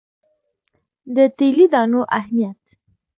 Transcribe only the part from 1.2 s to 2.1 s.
تیلي دانو